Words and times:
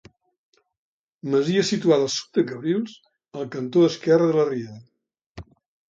Masia 1.35 1.65
situada 1.69 2.07
al 2.09 2.11
sud 2.15 2.33
de 2.41 2.47
Cabrils 2.53 2.97
al 3.43 3.49
cantó 3.59 3.87
esquerre 3.93 4.31
de 4.35 4.41
la 4.43 4.51
riera. 4.53 5.51